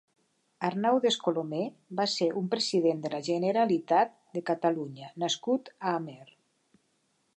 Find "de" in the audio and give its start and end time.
3.03-3.11, 4.39-4.43